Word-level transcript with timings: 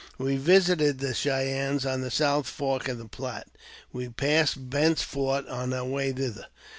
We 0.17 0.35
visited 0.37 0.97
the 0.97 1.13
Cheyennes 1.13 1.85
on 1.85 2.01
the 2.01 2.09
South 2.09 2.47
Fork 2.47 2.87
of 2.87 2.97
the 2.97 3.07
Platte. 3.07 3.47
We 3.93 4.09
passed 4.09 4.67
Bent's 4.67 5.03
fort 5.03 5.47
on 5.47 5.73
our 5.73 5.85
way 5.85 6.11
thither. 6.11 6.47